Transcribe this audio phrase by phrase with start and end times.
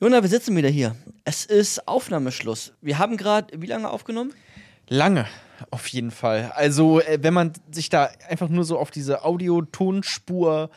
[0.00, 0.94] Jona, wir sitzen wieder hier.
[1.24, 2.72] Es ist Aufnahmeschluss.
[2.82, 4.32] Wir haben gerade, wie lange aufgenommen?
[4.88, 5.26] Lange,
[5.70, 6.52] auf jeden Fall.
[6.54, 10.70] Also, äh, wenn man sich da einfach nur so auf diese Audio-Tonspur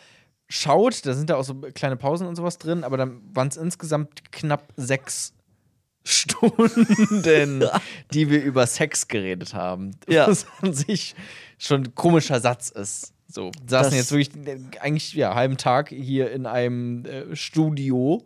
[0.48, 3.58] schaut, da sind da auch so kleine Pausen und sowas drin, aber dann waren es
[3.58, 5.34] insgesamt knapp sechs
[6.06, 7.68] Stunden,
[8.14, 9.92] die wir über Sex geredet haben.
[10.08, 10.28] Ja.
[10.30, 11.14] Was an sich
[11.60, 13.14] schon ein komischer Satz ist.
[13.28, 18.26] So, saßen Das- jetzt wirklich äh, eigentlich ja halben Tag hier in einem äh, Studio,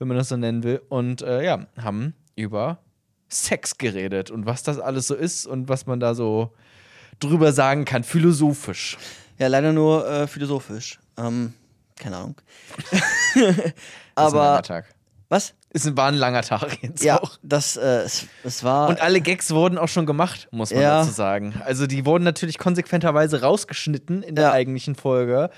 [0.00, 2.78] wenn man das so nennen will, und äh, ja, haben über
[3.28, 6.52] Sex geredet und was das alles so ist und was man da so
[7.20, 8.98] drüber sagen kann, philosophisch.
[9.38, 10.98] Ja, leider nur äh, philosophisch.
[11.16, 11.54] Ähm,
[11.96, 12.34] keine Ahnung.
[13.34, 13.52] Ist ein
[14.16, 14.86] langer Aber, Tag.
[15.28, 15.54] was?
[15.72, 17.38] Ein, war ein langer Tag jetzt Ja, auch.
[17.44, 18.88] das, äh, es, es war.
[18.88, 21.00] Und alle Gags wurden auch schon gemacht, muss man Ja.
[21.02, 21.54] dazu sagen.
[21.64, 24.52] Also die wurden natürlich konsequenterweise rausgeschnitten in der Ja.
[24.52, 25.50] eigentlichen Folge.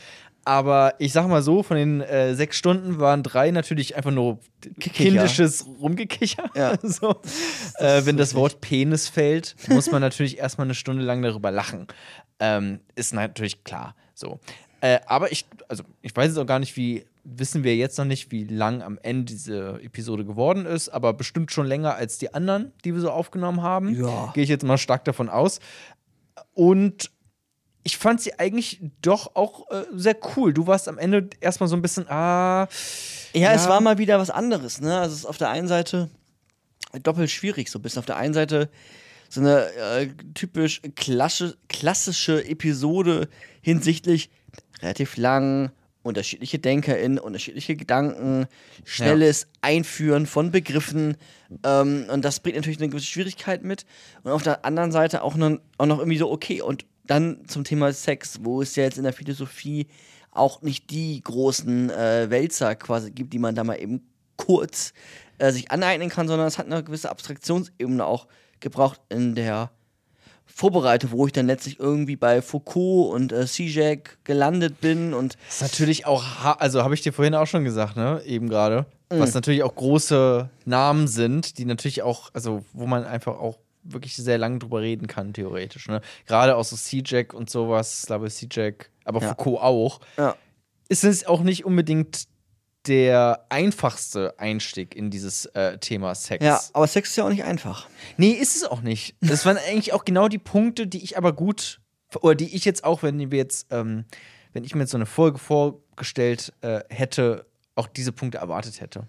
[0.44, 4.40] Aber ich sag mal so, von den äh, sechs Stunden waren drei natürlich einfach nur
[4.80, 6.50] kindisches Rumgekicher.
[6.56, 6.76] Ja.
[6.82, 7.20] so.
[7.76, 11.86] äh, wenn das Wort Penis fällt, muss man natürlich erstmal eine Stunde lang darüber lachen.
[12.40, 13.94] Ähm, ist natürlich klar.
[14.14, 14.40] So.
[14.80, 18.04] Äh, aber ich, also ich weiß jetzt auch gar nicht, wie, wissen wir jetzt noch
[18.04, 22.34] nicht, wie lang am Ende diese Episode geworden ist, aber bestimmt schon länger als die
[22.34, 23.94] anderen, die wir so aufgenommen haben.
[23.94, 24.32] Ja.
[24.34, 25.60] Gehe ich jetzt mal stark davon aus.
[26.52, 27.11] Und
[27.84, 30.52] ich fand sie eigentlich doch auch äh, sehr cool.
[30.52, 32.68] Du warst am Ende erstmal so ein bisschen, ah.
[33.34, 34.98] Ja, es war mal wieder was anderes, ne?
[34.98, 36.10] Also es ist auf der einen Seite
[37.02, 38.00] doppelt schwierig, so ein bisschen.
[38.00, 38.70] Auf der einen Seite
[39.28, 43.28] so eine äh, typisch klassische, klassische Episode
[43.62, 44.30] hinsichtlich
[44.82, 45.72] relativ lang,
[46.02, 48.46] unterschiedliche DenkerInnen, unterschiedliche Gedanken,
[48.84, 51.16] schnelles Einführen von Begriffen
[51.64, 53.86] ähm, und das bringt natürlich eine gewisse Schwierigkeit mit.
[54.22, 57.64] Und auf der anderen Seite auch noch, auch noch irgendwie so, okay, und dann zum
[57.64, 59.86] Thema Sex, wo es ja jetzt in der Philosophie
[60.30, 64.02] auch nicht die großen äh, Wälzer quasi gibt, die man da mal eben
[64.36, 64.92] kurz
[65.38, 68.26] äh, sich aneignen kann, sondern es hat eine gewisse Abstraktionsebene auch
[68.60, 69.70] gebraucht in der
[70.46, 75.56] Vorbereitung, wo ich dann letztlich irgendwie bei Foucault und äh, Zizek gelandet bin und Das
[75.56, 78.86] ist natürlich auch, ha- also habe ich dir vorhin auch schon gesagt, ne, eben gerade,
[79.10, 79.18] Mhm.
[79.20, 84.16] was natürlich auch große Namen sind, die natürlich auch, also wo man einfach auch wirklich
[84.16, 86.00] sehr lange drüber reden kann, theoretisch, ne.
[86.26, 89.28] Gerade auch so C-Jack und sowas, Slavoj C-Jack, aber Ja.
[89.28, 90.36] Foucault auch, ja.
[90.88, 92.26] ist es auch nicht unbedingt
[92.86, 96.44] der einfachste Einstieg in dieses äh, Thema Sex.
[96.44, 97.86] Ja, aber Sex ist ja auch nicht einfach.
[98.16, 99.14] Nee, ist es auch nicht.
[99.20, 101.80] Das waren eigentlich auch genau die Punkte, die ich aber gut,
[102.20, 104.04] oder die ich jetzt auch, wenn wir jetzt, ähm,
[104.52, 109.06] wenn ich mir jetzt so eine Folge vorgestellt äh, hätte, auch diese Punkte erwartet hätte.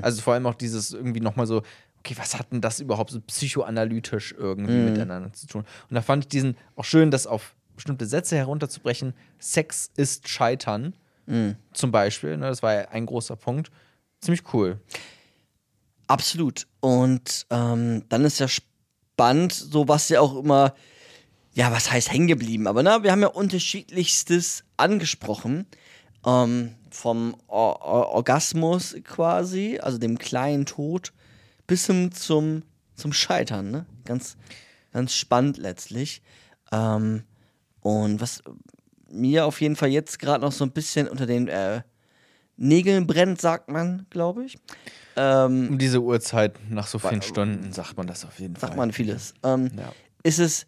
[0.00, 1.62] Also vor allem auch dieses irgendwie nochmal so,
[2.06, 5.64] okay, was hat denn das überhaupt so psychoanalytisch irgendwie miteinander zu tun?
[5.90, 9.12] Und da fand ich diesen auch schön, das auf bestimmte Sätze herunterzubrechen.
[9.38, 10.94] Sex ist Scheitern,
[11.72, 12.36] zum Beispiel.
[12.36, 13.70] Ne, das war ja ein großer Punkt.
[14.20, 14.80] Ziemlich cool.
[16.06, 16.68] Absolut.
[16.80, 20.74] Und ähm, dann ist ja spannend, so was ja auch immer,
[21.52, 25.66] ja, was heißt hängen geblieben, aber na, wir haben ja unterschiedlichstes angesprochen.
[26.24, 31.12] Ähm, vom Or Or Orgasmus quasi, also dem kleinen Tod,
[31.66, 32.62] bis hin zum,
[32.94, 33.86] zum Scheitern, ne?
[34.04, 34.36] Ganz,
[34.92, 36.22] ganz spannend letztlich.
[36.72, 37.24] Ähm,
[37.80, 38.42] und was
[39.10, 41.82] mir auf jeden Fall jetzt gerade noch so ein bisschen unter den äh,
[42.56, 44.58] Nägeln brennt, sagt man, glaube ich.
[45.16, 48.68] Ähm, Um diese Uhrzeit nach so vielen Stunden sagt man das auf jeden Fall.
[48.68, 49.34] sagt man vieles.
[49.42, 49.92] Ähm, Ja.
[50.22, 50.66] Ist es,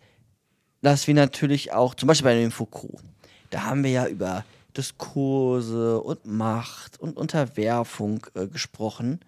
[0.82, 3.02] dass wir natürlich auch, zum Beispiel bei dem Foucault,
[3.50, 4.44] da haben wir ja über
[4.76, 9.20] Diskurse und Macht und Unterwerfung äh, gesprochen.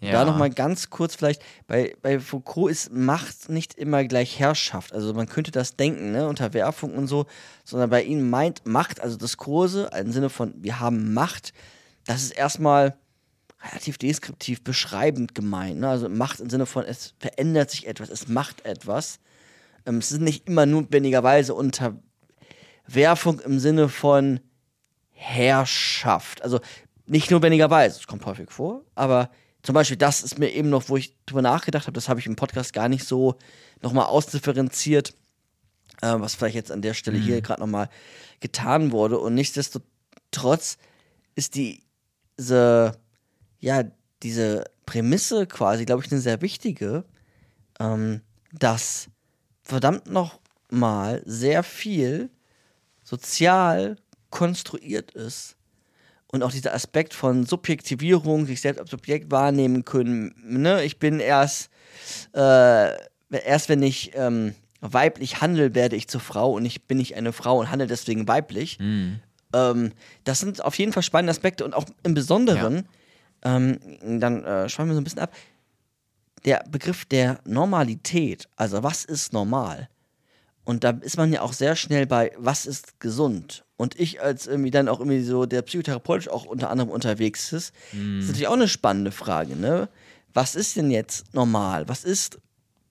[0.00, 0.24] Und da Ja.
[0.24, 4.92] nochmal ganz kurz vielleicht, bei, bei Foucault ist Macht nicht immer gleich Herrschaft.
[4.92, 6.28] Also man könnte das denken, ne?
[6.28, 7.26] Unterwerfung und so,
[7.64, 11.52] sondern bei ihm meint Macht, also Diskurse, im Sinne von, wir haben Macht,
[12.04, 12.96] das ist erstmal
[13.70, 15.80] relativ deskriptiv beschreibend gemeint.
[15.80, 15.88] Ne?
[15.88, 19.18] Also Macht im Sinne von, es verändert sich etwas, es macht etwas.
[19.86, 24.40] Ähm, es ist nicht immer notwendigerweise Unterwerfung im Sinne von
[25.12, 26.42] Herrschaft.
[26.42, 26.60] Also
[27.06, 29.30] nicht notwendigerweise, es kommt häufig vor, aber
[29.66, 32.26] zum Beispiel, das ist mir eben noch, wo ich drüber nachgedacht habe, das habe ich
[32.26, 33.34] im Podcast gar nicht so
[33.82, 35.12] nochmal ausdifferenziert,
[36.02, 37.88] äh, was vielleicht jetzt an der Stelle hier gerade nochmal
[38.38, 39.18] getan wurde.
[39.18, 40.78] Und nichtsdestotrotz
[41.34, 41.82] ist die,
[42.38, 42.96] diese,
[43.58, 43.82] ja,
[44.22, 47.04] diese Prämisse quasi, glaube ich, eine sehr wichtige,
[47.80, 48.20] ähm,
[48.52, 49.08] dass
[49.64, 50.38] verdammt noch
[50.70, 52.30] mal sehr viel
[53.02, 53.96] sozial
[54.30, 55.55] konstruiert ist
[56.36, 60.34] und auch dieser Aspekt von Subjektivierung, sich selbst als Subjekt wahrnehmen können.
[60.44, 60.84] Ne?
[60.84, 61.70] Ich bin erst,
[62.34, 62.90] äh,
[63.30, 67.32] erst wenn ich ähm, weiblich handle, werde ich zur Frau und ich bin nicht eine
[67.32, 68.78] Frau und handle deswegen weiblich.
[69.52, 69.92] Ähm,
[70.24, 72.86] das sind auf jeden Fall spannende Aspekte und auch im Besonderen
[73.42, 73.78] ähm,
[74.20, 75.34] dann äh, schweifen wir so ein bisschen ab.
[76.44, 79.88] Der Begriff der Normalität, also was ist normal?
[80.66, 83.64] Und da ist man ja auch sehr schnell bei, was ist gesund?
[83.78, 87.72] Und ich als irgendwie dann auch irgendwie so, der psychotherapeutisch auch unter anderem unterwegs ist,
[87.92, 88.18] Mhm.
[88.20, 89.88] ist natürlich auch eine spannende Frage, ne?
[90.34, 91.88] Was ist denn jetzt normal?
[91.88, 92.38] Was ist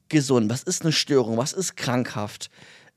[0.10, 0.50] gesund?
[0.50, 1.38] Was ist eine Störung?
[1.38, 2.50] Was ist krankhaft?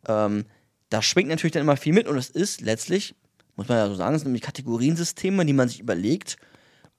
[0.07, 0.45] Ähm,
[0.91, 3.15] da schwingt natürlich dann immer viel mit und es ist letztlich,
[3.57, 6.37] muss man ja so sagen, es sind nämlich Kategoriensysteme, die man sich überlegt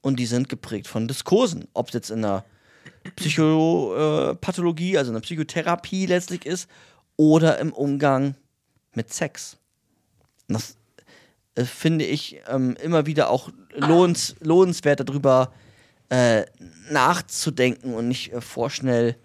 [0.01, 1.65] und die sind geprägt von Diskursen.
[1.73, 2.43] Ob es jetzt in der
[3.15, 6.67] Psychopathologie, also in der Psychotherapie letztlich ist
[7.19, 8.36] oder im Umgang
[8.95, 9.57] mit Sex.
[10.48, 10.77] Und Das
[11.56, 15.51] äh, finde ich ähm, immer wieder auch lohnens, lohnenswert darüber
[16.07, 16.45] äh,
[16.89, 19.18] nachzudenken und nicht äh, vorschnell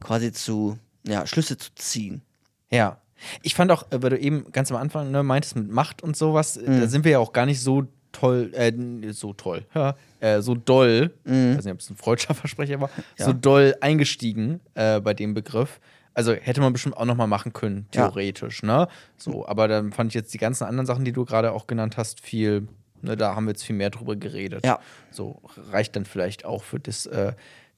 [0.00, 2.22] quasi zu ja, Schlüsse zu ziehen.
[2.70, 2.98] Ja.
[3.42, 6.16] Ich fand auch, äh, weil du eben ganz am Anfang ne, meintest mit Macht und
[6.16, 8.72] sowas, äh, da sind wir ja auch gar nicht so toll, äh,
[9.12, 12.88] so toll, ja, äh, so doll, ich weiß nicht, ob es ein freudscher Versprecher war,
[13.18, 13.26] Ja.
[13.26, 15.80] so doll eingestiegen äh, bei dem Begriff.
[16.14, 18.08] Also hätte man bestimmt auch noch mal machen können, Ja.
[18.08, 18.88] theoretisch, ne?
[19.16, 21.96] So, aber dann fand ich jetzt die ganzen anderen Sachen, die du gerade auch genannt
[21.96, 22.68] hast, viel,
[23.00, 24.64] ne, da haben wir jetzt viel mehr drüber geredet.
[24.64, 24.78] Ja.
[25.10, 27.32] So reicht dann vielleicht auch für das äh,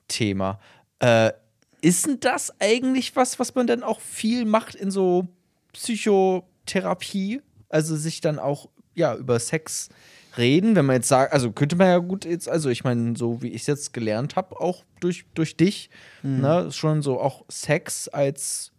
[0.09, 0.59] Thema.
[0.99, 1.33] Äh,
[1.81, 5.29] ist denn das eigentlich was, was man dann auch viel macht in so
[5.73, 7.41] Psychotherapie?
[7.69, 9.89] Also sich dann auch ja über Sex
[10.37, 13.43] reden, wenn man jetzt sagt, also könnte man ja gut jetzt, also ich meine, so
[13.43, 15.91] wie ich es jetzt gelernt habe, auch durch, durch dich,
[16.23, 18.73] ne, ist schon so auch Sex als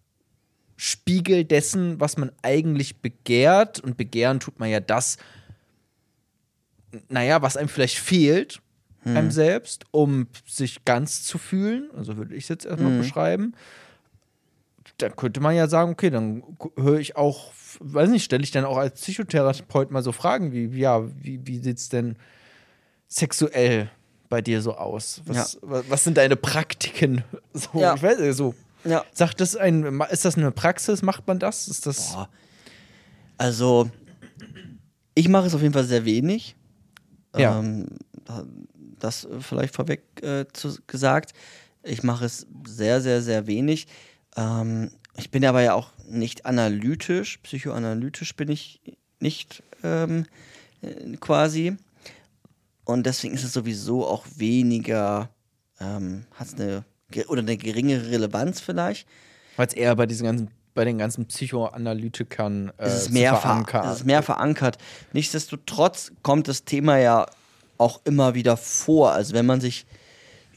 [0.78, 3.80] Spiegel dessen, was man eigentlich begehrt.
[3.80, 5.18] Und begehren tut man ja das,
[7.08, 8.62] naja, was einem vielleicht fehlt,
[9.06, 11.90] einem selbst, um sich ganz zu fühlen.
[11.96, 13.54] Also würde ich es jetzt erstmal beschreiben.
[14.98, 16.42] Dann könnte man ja sagen, okay, dann
[16.76, 20.66] höre ich auch, weiß nicht, stelle ich dann auch als Psychotherapeut mal so Fragen wie,
[20.78, 22.16] ja, wie, wie sieht es denn
[23.08, 23.90] sexuell
[24.30, 25.22] bei dir so aus?
[25.26, 27.24] Was, was, was sind deine Praktiken?
[27.54, 27.96] So, Ja.
[27.96, 28.54] ich weiß nicht, so.
[28.84, 29.04] Ja.
[29.14, 31.02] Sagt das ein, ist das eine Praxis?
[31.02, 31.68] Macht man das?
[31.70, 32.14] Ist das.
[32.14, 32.30] Boah.
[33.38, 33.90] Also,
[35.14, 36.56] ich mache es auf jeden Fall sehr wenig.
[37.36, 37.60] Ja.
[37.60, 37.88] Ähm,
[39.00, 41.34] das vielleicht vorweg äh, zu, gesagt.
[41.84, 43.88] Ich mache es sehr, sehr, sehr wenig.
[44.36, 48.82] Ähm, ich bin aber ja auch nicht analytisch, psychoanalytisch bin ich
[49.20, 50.26] nicht ähm,
[50.82, 51.78] äh, quasi.
[52.84, 55.30] Und deswegen ist es sowieso auch weniger,
[55.80, 56.84] ähm, hat es eine,
[57.28, 59.08] oder eine geringere Relevanz vielleicht.
[59.58, 63.42] Weil es eher bei diesen ganzen, bei den ganzen Psychoanalytikern äh, es ist mehr, ver
[63.42, 63.86] verankert.
[63.86, 64.78] es ist mehr verankert.
[65.14, 67.26] Nichtsdestotrotz kommt das Thema ja
[67.78, 69.12] auch immer wieder vor.
[69.12, 69.86] Also wenn man sich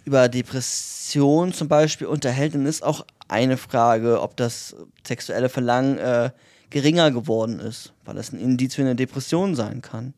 [0.05, 4.75] über Depression zum Beispiel unterhält, dann ist auch eine Frage, ob das
[5.07, 6.31] sexuelle Verlangen äh,
[6.71, 10.15] geringer geworden ist, weil das ein Indiz für eine Depression sein kann.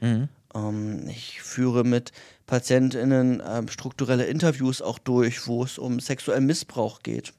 [0.00, 0.28] Mhm.
[0.54, 2.12] Ähm, ich führe mit
[2.46, 7.32] PatientInnen ähm, strukturelle Interviews auch durch, wo es um sexuellen Missbrauch geht.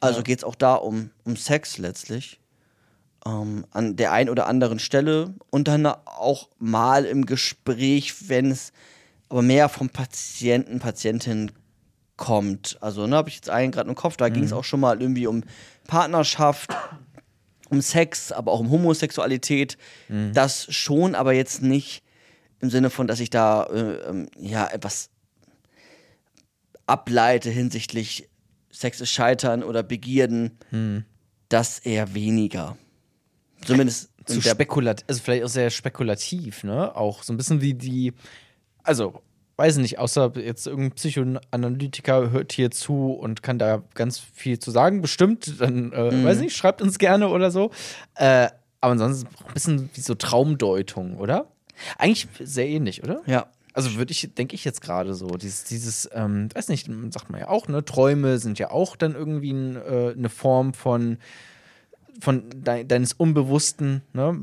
[0.00, 0.22] Also Ja.
[0.24, 2.40] geht es auch da um, um Sex letztlich.
[3.26, 8.72] Ähm, an der einen oder anderen Stelle und dann auch mal im Gespräch, wenn es
[9.28, 11.50] aber mehr vom Patienten, Patientin
[12.18, 12.76] kommt.
[12.82, 15.00] Also, ne, habe ich jetzt einen gerade im Kopf, da ging es auch schon mal
[15.00, 15.42] irgendwie um
[15.86, 16.76] Partnerschaft,
[17.70, 19.78] um Sex, aber auch um Homosexualität.
[20.34, 22.02] Das schon, aber jetzt nicht
[22.60, 25.08] im Sinne von, dass ich da äh, ähm, ja etwas
[26.86, 28.28] ableite hinsichtlich
[28.70, 30.58] Sex ist Scheitern oder Begierden.
[31.48, 32.76] Das eher weniger.
[33.64, 36.94] Zumindest zu in der spekulat, also vielleicht auch sehr spekulativ, ne?
[36.94, 38.12] Auch so ein bisschen wie die,
[38.82, 39.22] also
[39.58, 44.70] weiß nicht, außer jetzt irgendein Psychoanalytiker hört hier zu und kann da ganz viel zu
[44.70, 47.72] sagen, bestimmt, dann äh, weiß nicht, schreibt uns gerne oder so.
[48.14, 48.48] Äh,
[48.80, 51.48] aber ansonsten ein bisschen wie so Traumdeutung, oder?
[51.98, 53.22] Eigentlich sehr ähnlich, oder?
[53.26, 53.48] Ja.
[53.72, 57.40] Also würde ich, denke ich jetzt gerade so, dieses, dieses, ähm, weiß nicht, sagt man
[57.40, 61.18] ja auch, ne, Träume sind ja auch dann irgendwie ein, äh, eine Form von,
[62.20, 64.40] von dei deines Unbewussten, ne,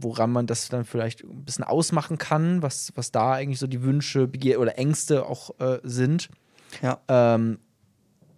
[0.00, 3.82] woran man das dann vielleicht ein bisschen ausmachen kann, was, was da eigentlich so die
[3.82, 6.28] Wünsche, Begier oder Ängste auch äh, sind.
[6.82, 7.00] Ja.
[7.08, 7.58] Ähm,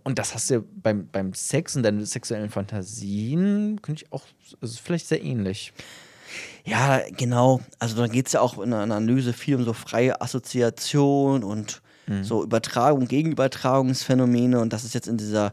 [0.05, 4.25] und das hast du ja beim, beim Sex und deinen sexuellen Fantasien, könnte ich auch,
[4.61, 5.73] also vielleicht sehr ähnlich.
[6.65, 7.61] Ja, genau.
[7.79, 11.83] Also da geht es ja auch in der Analyse viel um so freie Assoziation und
[12.23, 14.61] so Übertragung, Gegenübertragungsphänomene.
[14.61, 15.53] Und das ist jetzt in dieser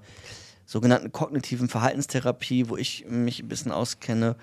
[0.66, 4.36] sogenannten kognitiven Verhaltenstherapie, wo ich mich ein bisschen auskenne,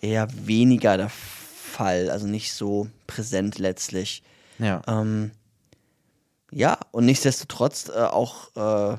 [0.00, 2.10] eher weniger der Fall.
[2.10, 4.22] Also nicht so präsent letztlich.
[4.58, 4.82] Ja.
[4.86, 5.30] Ähm,
[6.50, 8.96] ja, und nichtsdestotrotz äh, auch, äh,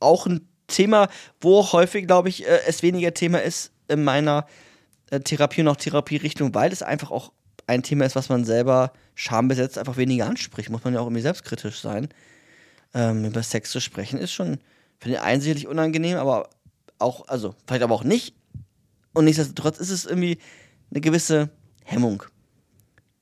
[0.00, 1.08] auch ein Thema,
[1.40, 4.46] wo häufig, glaube ich, äh, es weniger Thema ist in meiner
[5.10, 7.32] äh, Therapie und auch Therapierichtung, weil es einfach auch
[7.66, 10.70] ein Thema ist, was man selber schambesetzt einfach weniger anspricht.
[10.70, 12.08] Muss man ja auch irgendwie selbstkritisch sein.
[12.94, 14.58] Ähm, über Sex zu sprechen ist schon
[14.98, 16.50] für den einen sicherlich unangenehm, aber
[16.98, 18.34] auch, also vielleicht aber auch nicht.
[19.12, 20.38] Und nichtsdestotrotz ist es irgendwie
[20.90, 21.50] eine gewisse
[21.84, 22.22] Hemmung.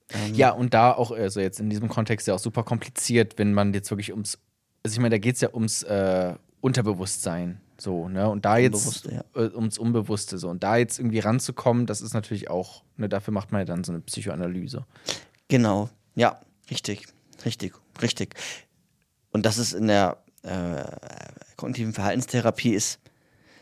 [0.09, 3.53] Ähm, Ja, und da auch, also jetzt in diesem Kontext ja auch super kompliziert, wenn
[3.53, 4.37] man jetzt wirklich ums,
[4.83, 7.61] also ich meine, da geht es ja ums äh, Unterbewusstsein.
[7.77, 8.29] So, ne?
[8.29, 10.49] Und da jetzt Unbewusste, äh, ums Unbewusste so.
[10.49, 13.83] Und da jetzt irgendwie ranzukommen, das ist natürlich auch, ne, dafür macht man ja dann
[13.83, 14.85] so eine Psychoanalyse.
[15.49, 16.39] Genau, ja,
[16.71, 17.07] richtig,
[17.43, 18.35] richtig, richtig.
[19.31, 20.85] Und das ist in der äh,
[21.55, 22.99] kognitiven Verhaltenstherapie ist,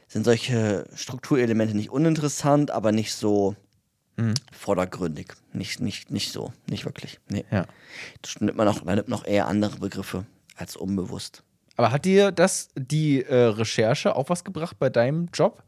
[0.08, 3.56] sind solche Strukturelemente nicht uninteressant, aber nicht so
[4.52, 5.34] vordergründig.
[5.54, 7.20] Nicht, nicht, nicht so, nicht wirklich.
[7.30, 7.46] Nee.
[7.52, 7.66] Ja.
[8.22, 10.26] Das nimmt man auch, man nimmt noch eher andere Begriffe
[10.56, 11.44] als unbewusst.
[11.76, 15.64] Aber hat dir das, die äh, Recherche, auch was gebracht bei deinem Job?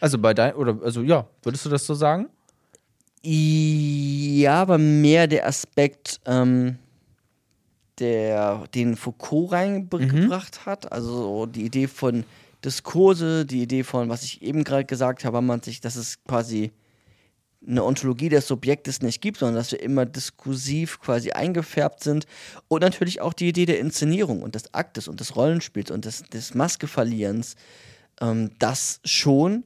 [0.00, 2.28] Also bei deinem, oder, also ja, würdest du das so sagen?
[3.22, 6.78] Ja, aber mehr der Aspekt, ähm,
[8.02, 10.90] der den Foucault reingebracht hat.
[10.90, 12.24] Also so die Idee von
[12.64, 16.72] Diskurse, die Idee von, was ich eben gerade gesagt habe, man sich, dass es quasi
[17.64, 22.26] eine Ontologie des Subjektes nicht gibt, sondern dass wir immer diskursiv quasi eingefärbt sind.
[22.66, 26.24] Und natürlich auch die Idee der Inszenierung und des Aktes und des Rollenspiels und des,
[26.24, 27.54] des Maskeverlierens.
[28.20, 29.62] Ähm, das schon.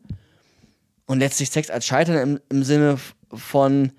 [1.07, 2.99] Und letztlich Sex als Scheitern im, im Sinne
[3.33, 3.93] von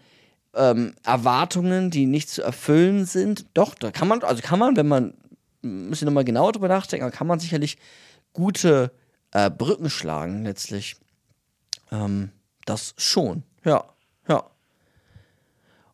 [0.57, 3.45] ähm, Erwartungen, die nicht zu erfüllen sind.
[3.53, 5.13] Doch, da kann man, also kann man, wenn man,
[5.61, 7.77] müssen wir nochmal genauer drüber nachdenken, aber kann man sicherlich
[8.33, 8.91] gute
[9.31, 10.95] äh, Brücken schlagen, letztlich.
[11.91, 12.31] Ähm,
[12.65, 13.85] das schon, ja,
[14.27, 14.43] ja.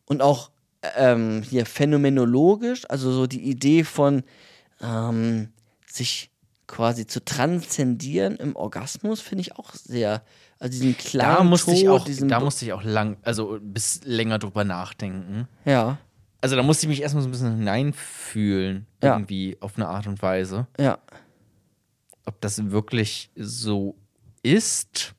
[0.06, 0.50] Und auch
[0.96, 4.24] ähm, hier phänomenologisch, also so die Idee von
[4.80, 5.52] ähm,
[5.86, 6.30] sich
[6.66, 10.22] quasi zu transzendieren im Orgasmus, finde ich auch sehr,
[10.58, 14.00] also diesen klaren Da musste ich Tod, auch, da musste ich auch lang, also bis
[14.04, 15.48] länger drüber nachdenken.
[15.64, 15.98] ja,
[16.40, 19.14] Also da musste ich mich erstmal so ein bisschen hineinfühlen, Ja.
[19.14, 20.66] irgendwie auf eine Art und Weise.
[20.78, 20.98] ja,
[22.26, 23.96] Ob das wirklich so
[24.42, 25.14] ist.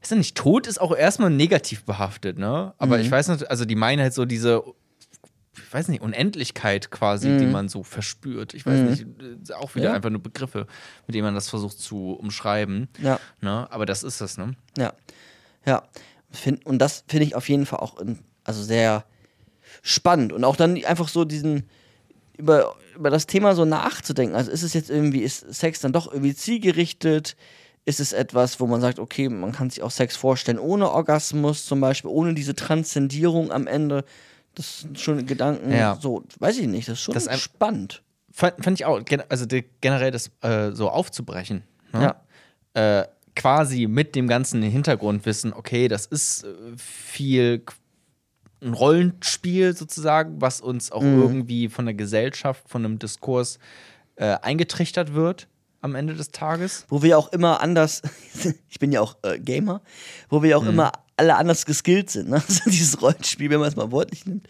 [0.00, 2.74] Weißt du nicht, Tod ist auch erstmal negativ behaftet, ne?
[2.78, 3.02] Aber Mhm.
[3.04, 4.62] ich weiß nicht, also die meinen halt so diese,
[5.66, 8.54] ich weiß nicht, Unendlichkeit quasi, die man so verspürt.
[8.54, 9.06] Ich weiß nicht,
[9.48, 9.90] äh, auch wieder Mhm.
[9.90, 9.94] Ja.
[9.94, 10.66] einfach nur Begriffe,
[11.06, 12.88] mit denen man das versucht zu umschreiben.
[12.98, 13.18] ja.
[13.40, 13.66] Ne?
[13.70, 14.54] Aber das ist es, ne?
[14.76, 14.92] Ja,
[15.66, 15.82] ja.
[16.32, 19.04] Find, und das finde ich auf jeden Fall auch in, also sehr
[19.82, 20.32] spannend.
[20.32, 21.68] Und auch dann einfach so diesen,
[22.36, 24.34] über, über das Thema so nachzudenken.
[24.36, 27.36] Also ist es jetzt irgendwie, ist Sex dann doch irgendwie zielgerichtet?
[27.84, 31.64] Ist es etwas, wo man sagt, okay, man kann sich auch Sex vorstellen ohne Orgasmus
[31.66, 34.04] zum Beispiel, ohne diese Transzendierung am Ende?
[34.54, 35.96] Das sind schon Gedanken, Ja.
[36.00, 38.02] so, weiß ich nicht, das ist schon Das ist spannend.
[38.32, 39.46] Fand, fand ich auch, also
[39.80, 41.64] generell das äh, so aufzubrechen.
[41.92, 42.14] Ne?
[42.74, 43.00] Ja.
[43.00, 47.62] Äh, quasi mit dem ganzen Hintergrundwissen, okay, das ist äh, viel
[48.62, 51.22] ein Rollenspiel sozusagen, was uns auch Mhm.
[51.22, 53.58] irgendwie von der Gesellschaft, von einem Diskurs
[54.16, 55.48] äh, eingetrichtert wird
[55.80, 56.84] am Ende des Tages.
[56.90, 58.02] wo wir auch immer anders,
[58.68, 59.80] ich bin ja auch äh, Gamer,
[60.28, 62.30] wo wir auch immer alle anders geskillt sind.
[62.30, 62.42] Ne?
[62.48, 64.48] Also dieses Rollenspiel, wenn man es mal wortlich nimmt,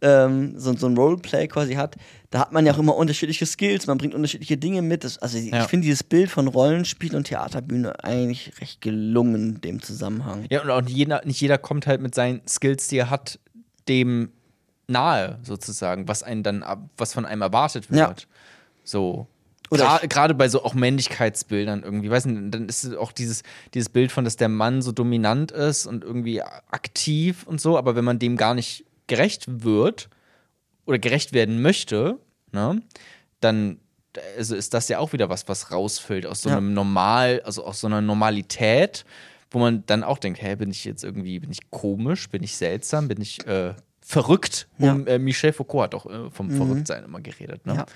[0.00, 1.96] ähm, so, so ein Roleplay quasi hat,
[2.30, 5.04] da hat man ja auch immer unterschiedliche Skills, man bringt unterschiedliche Dinge mit.
[5.04, 5.68] Das, also ich Ja.
[5.68, 10.46] finde dieses Bild von Rollenspiel und Theaterbühne eigentlich recht gelungen in dem Zusammenhang.
[10.50, 13.38] Ja, und auch nicht jeder, nicht jeder kommt halt mit seinen Skills, die er hat,
[13.88, 14.30] dem
[14.88, 16.64] nahe sozusagen, was einen dann,
[16.96, 17.98] was von einem erwartet wird.
[18.00, 18.14] Ja.
[18.84, 19.26] So.
[19.70, 23.42] Oder Gerade bei so auch Männlichkeitsbildern irgendwie, weiß nicht, dann ist auch dieses,
[23.74, 27.96] dieses Bild von, dass der Mann so dominant ist und irgendwie aktiv und so, aber
[27.96, 30.08] wenn man dem gar nicht gerecht wird
[30.84, 32.18] oder gerecht werden möchte,
[32.52, 32.82] ne,
[33.40, 33.78] dann
[34.36, 36.56] also ist das ja auch wieder was, was rausfällt aus so Ja.
[36.56, 39.04] einem Normal, also aus so einer Normalität,
[39.50, 42.56] wo man dann auch denkt, hä, bin ich jetzt irgendwie, bin ich komisch, bin ich
[42.56, 44.68] seltsam, bin ich äh, verrückt?
[44.78, 44.92] Ja.
[44.92, 47.74] Um, äh, Michel Foucault hat auch äh, vom Verrücktsein immer geredet, ne?
[47.74, 47.86] Ja.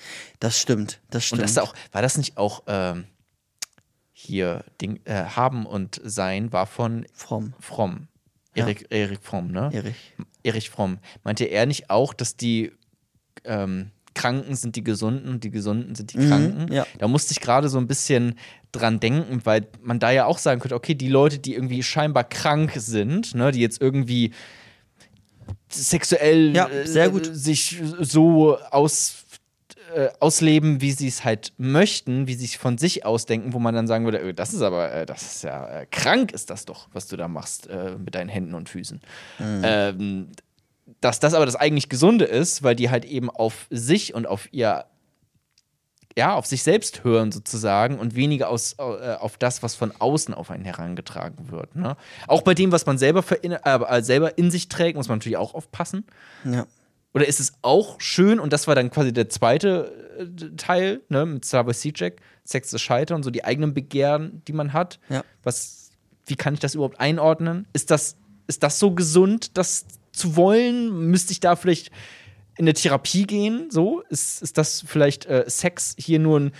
[0.00, 0.36] Ja.
[0.40, 1.42] Das stimmt, das Und stimmt.
[1.42, 3.04] das ist auch, war das nicht auch ähm,
[4.12, 8.08] hier Ding, äh, Haben und Sein war von Fromm, Fromm.
[8.54, 9.70] Erik, Erik Fromm, ne?
[9.72, 9.96] Erich.
[10.42, 10.98] Erich Fromm.
[11.22, 12.72] Meinte er nicht auch, dass die
[13.44, 16.64] ähm, Kranken sind die Gesunden und die Gesunden sind die Kranken?
[16.66, 16.84] Mhm, ja.
[16.98, 18.34] Da musste ich gerade so ein bisschen
[18.72, 22.24] dran denken, weil man da ja auch sagen könnte, okay, die Leute, die irgendwie scheinbar
[22.24, 24.32] krank sind, ne, die jetzt irgendwie
[25.70, 27.28] sexuell Ja, äh, sehr gut.
[27.32, 29.19] sich so aus,
[29.94, 33.74] äh, ausleben, wie sie es halt möchten, wie sie es von sich ausdenken, wo man
[33.74, 36.64] dann sagen würde, äh, das ist aber, äh, das ist ja äh, krank, ist das
[36.64, 37.68] doch, was du da machst
[37.98, 39.00] mit deinen Händen und Füßen.
[39.38, 40.28] Ähm,
[41.00, 44.52] dass das aber das eigentlich Gesunde ist, weil die halt eben auf sich und auf
[44.52, 44.86] ihr
[46.16, 50.34] ja, auf sich selbst hören sozusagen und weniger aus, äh, auf das, was von außen
[50.34, 51.76] auf einen herangetragen wird.
[51.76, 51.96] Ne?
[52.26, 55.54] Auch bei dem, was man selber, äh, selber in sich trägt, muss man natürlich auch
[55.54, 56.04] aufpassen.
[56.44, 56.66] Ja.
[57.12, 61.26] Oder ist es auch schön, und das war dann quasi der zweite äh, Teil, ne,
[61.26, 65.00] mit Star Sea Jack, Sex des Scheitern, so die eigenen Begehren, die man hat.
[65.08, 65.24] Ja.
[65.42, 65.90] Was,
[66.26, 67.66] wie kann ich das überhaupt einordnen?
[67.72, 71.10] Ist das, ist das so gesund, das zu wollen?
[71.10, 71.90] Müsste ich da vielleicht
[72.56, 73.70] in eine Therapie gehen?
[73.70, 74.02] So?
[74.08, 76.52] Ist, ist das vielleicht äh, Sex hier nur ein,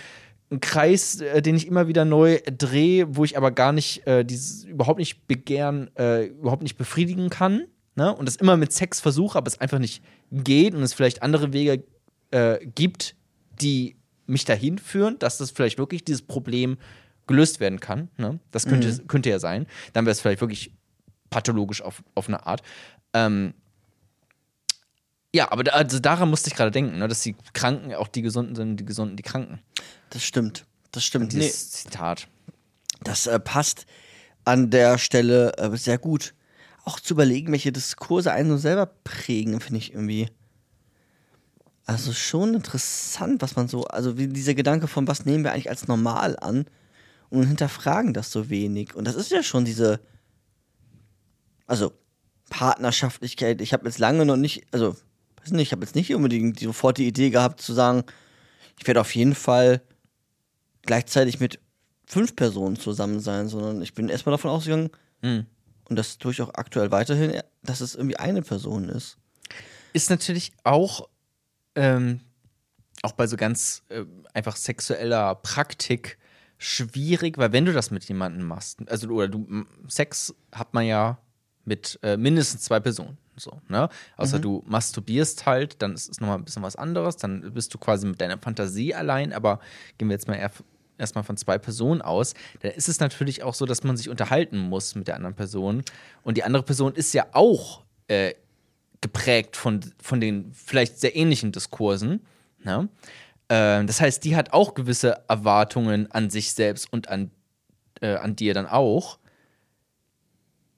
[0.51, 4.25] ein Kreis, äh, den ich immer wieder neu drehe, wo ich aber gar nicht, äh,
[4.25, 7.67] dieses überhaupt nicht begehren, äh, überhaupt nicht befriedigen kann?
[7.95, 8.13] Ne?
[8.13, 11.53] Und das immer mit Sex versuche, aber es einfach nicht geht und es vielleicht andere
[11.53, 11.83] Wege
[12.31, 13.15] äh, gibt,
[13.61, 16.77] die mich dahin führen, dass das vielleicht wirklich dieses Problem
[17.27, 18.09] gelöst werden kann.
[18.17, 18.39] Ne?
[18.51, 19.07] Das könnte, mhm.
[19.07, 19.67] könnte ja sein.
[19.93, 20.73] Dann wäre es vielleicht wirklich
[21.29, 22.61] pathologisch auf, auf eine Art.
[23.13, 23.53] Ähm,
[25.33, 28.21] ja, aber da, also daran musste ich gerade denken, ne, dass die Kranken auch die
[28.21, 29.59] Gesunden sind, die Gesunden die Kranken.
[30.09, 30.65] Das stimmt.
[30.91, 31.31] Das stimmt.
[31.31, 31.71] Dieses nee.
[31.71, 32.27] Zitat.
[33.03, 33.85] Das äh, passt
[34.43, 36.33] an der Stelle äh, sehr gut
[36.83, 40.29] auch zu überlegen, welche Diskurse einen so selber prägen, finde ich irgendwie.
[41.85, 45.69] Also schon interessant, was man so, also wie dieser Gedanke von, was nehmen wir eigentlich
[45.69, 46.65] als normal an
[47.29, 48.95] und hinterfragen das so wenig.
[48.95, 49.99] Und das ist ja schon diese,
[51.67, 51.91] also
[52.49, 53.61] Partnerschaftlichkeit.
[53.61, 54.95] Ich habe jetzt lange noch nicht, also
[55.41, 58.03] weiß nicht, ich habe jetzt nicht unbedingt sofort die Idee gehabt zu sagen,
[58.79, 59.81] ich werde auf jeden Fall
[60.83, 61.59] gleichzeitig mit
[62.05, 64.89] fünf Personen zusammen sein, sondern ich bin erstmal davon ausgegangen,
[65.21, 65.45] mhm
[65.89, 69.17] und das tue ich auch aktuell weiterhin, dass es irgendwie eine Person ist.
[69.93, 71.09] Ist natürlich auch,
[71.75, 72.21] ähm,
[73.01, 76.17] auch bei so ganz äh, einfach sexueller Praktik
[76.57, 81.17] schwierig, weil wenn du das mit jemandem machst, also oder du Sex hat man ja
[81.65, 83.17] mit äh, mindestens zwei Personen.
[83.35, 83.89] So, ne?
[84.17, 84.41] Außer mhm.
[84.41, 88.05] du masturbierst halt, dann ist es nochmal ein bisschen was anderes, dann bist du quasi
[88.05, 89.59] mit deiner Fantasie allein, aber
[89.97, 90.51] gehen wir jetzt mal eher
[91.01, 94.57] erstmal von zwei Personen aus, dann ist es natürlich auch so, dass man sich unterhalten
[94.57, 95.83] muss mit der anderen Person.
[96.23, 98.33] Und die andere Person ist ja auch äh,
[99.01, 102.21] geprägt von, von den vielleicht sehr ähnlichen Diskursen.
[102.63, 102.87] Ne?
[103.49, 107.31] Äh, das heißt, die hat auch gewisse Erwartungen an sich selbst und an,
[107.99, 109.19] äh, an dir dann auch.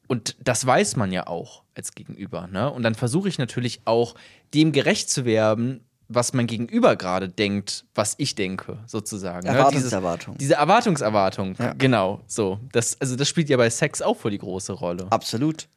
[0.07, 2.47] Und das weiß man ja auch als Gegenüber.
[2.47, 2.69] Ne?
[2.71, 4.15] Und dann versuche ich natürlich auch,
[4.53, 5.83] dem gerecht zu werden,
[6.15, 9.47] was mein Gegenüber gerade denkt, was ich denke, sozusagen.
[9.47, 10.33] Erwartungserwartung.
[10.33, 10.37] Ne?
[10.39, 11.73] Diese, diese Erwartungserwartung, ja.
[11.73, 12.21] genau.
[12.27, 12.59] So.
[12.71, 15.07] Das, also das spielt ja bei Sex auch voll die große Rolle.
[15.09, 15.67] Absolut.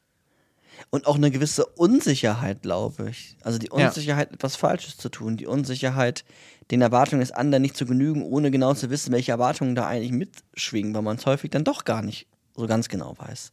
[0.90, 3.36] Und auch eine gewisse Unsicherheit, glaube ich.
[3.42, 4.34] Also die Unsicherheit, ja.
[4.34, 6.24] etwas Falsches zu tun, die Unsicherheit,
[6.70, 10.12] den Erwartungen des anderen nicht zu genügen, ohne genau zu wissen, welche Erwartungen da eigentlich
[10.12, 13.52] mitschwingen, weil man es häufig dann doch gar nicht so ganz genau weiß.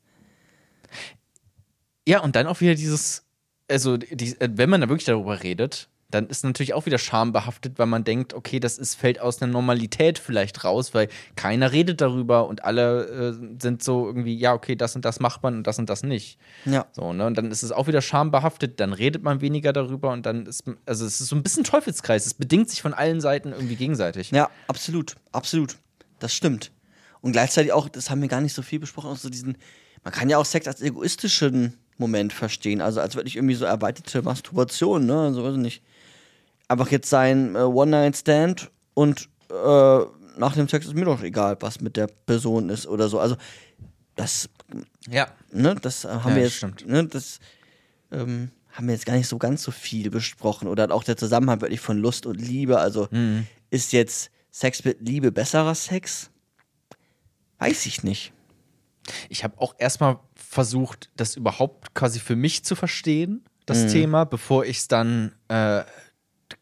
[2.08, 3.24] Ja, und dann auch wieder dieses,
[3.69, 7.88] also die, wenn man da wirklich darüber redet, dann ist natürlich auch wieder schambehaftet, weil
[7.88, 12.47] man denkt, okay, das ist, fällt aus der Normalität vielleicht raus, weil keiner redet darüber
[12.47, 15.80] und alle äh, sind so irgendwie, ja, okay, das und das macht man und das
[15.80, 16.38] und das nicht.
[16.65, 16.86] Ja.
[16.91, 17.26] So, ne?
[17.26, 20.65] Und dann ist es auch wieder schambehaftet, dann redet man weniger darüber und dann ist,
[20.86, 22.28] also es ist so ein bisschen Teufelskreis.
[22.28, 24.30] Es bedingt sich von allen Seiten irgendwie gegenseitig.
[24.30, 25.78] Ja, absolut, absolut.
[26.19, 26.71] Das stimmt.
[27.21, 29.58] Und gleichzeitig auch, das haben wir gar nicht so viel besprochen, auch so diesen,
[30.04, 34.21] man kann ja auch Sex als egoistischen Moment verstehen, also als wirklich irgendwie so erweiterte
[34.21, 35.19] Masturbation, ne?
[35.19, 35.84] Also weiß ich nicht
[36.73, 39.99] einfach jetzt sein äh, One-Night-Stand und äh,
[40.38, 43.19] nach dem Sex ist mir doch egal, was mit der Person ist oder so.
[43.19, 43.38] Also
[44.15, 44.49] das,
[45.07, 46.88] ja, ne, das äh, haben ja, wir jetzt, stimmt.
[46.88, 47.39] ne, das
[48.12, 51.62] ähm, haben wir jetzt gar nicht so ganz so viel besprochen oder auch der Zusammenhang
[51.62, 52.79] wirklich von Lust und Liebe.
[52.79, 53.47] Also mhm.
[53.69, 56.29] ist jetzt Sex mit Liebe besserer Sex?
[57.59, 58.33] Weiß ich nicht.
[59.29, 63.88] Ich habe auch erstmal versucht, das überhaupt quasi für mich zu verstehen, das mhm.
[63.89, 65.83] Thema, bevor ich es dann äh,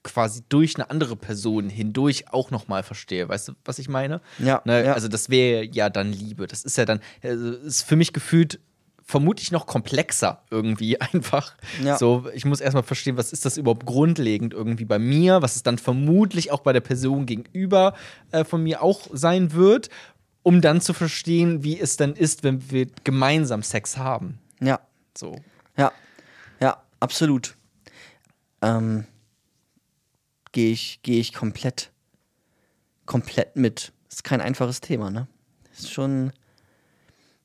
[0.04, 3.30] quasi durch eine andere Person hindurch auch nochmal verstehe.
[3.30, 4.22] Weißt du, was ich meine?
[4.40, 4.86] Ja, ne?
[4.86, 4.94] ja.
[4.94, 6.48] Also das wäre ja dann Liebe.
[6.48, 8.60] Das ist ja dann, also ist für mich gefühlt
[9.04, 11.56] vermutlich noch komplexer irgendwie einfach.
[11.84, 11.98] Ja.
[11.98, 15.64] So, ich muss erstmal verstehen, was ist das überhaupt grundlegend irgendwie bei mir, was es
[15.64, 17.94] dann vermutlich auch bei der Person gegenüber
[18.32, 19.90] äh, von mir auch sein wird,
[20.44, 24.40] um dann zu verstehen, wie es dann ist, wenn wir gemeinsam Sex haben.
[24.60, 24.80] Ja.
[25.16, 25.36] So.
[25.78, 25.92] Ja.
[26.60, 27.56] Ja, absolut.
[28.62, 29.06] Ähm,
[30.52, 31.92] gehe ich, geh ich komplett,
[33.06, 33.94] komplett mit.
[34.10, 35.28] Ist kein einfaches Thema, ne?
[35.74, 36.34] Ist schon